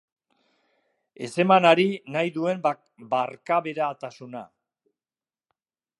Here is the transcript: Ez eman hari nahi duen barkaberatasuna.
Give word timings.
Ez 1.27 1.29
eman 1.43 1.67
hari 1.73 1.85
nahi 2.15 2.33
duen 2.39 2.65
barkaberatasuna. 3.13 4.45